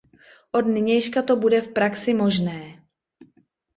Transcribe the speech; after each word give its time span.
Od 0.51 0.61
nynějška 0.67 1.21
to 1.21 1.35
bude 1.35 1.61
v 1.61 1.73
praxi 1.73 2.13
možné. 2.13 2.81